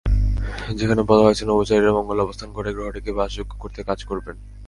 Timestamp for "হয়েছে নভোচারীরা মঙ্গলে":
1.23-2.21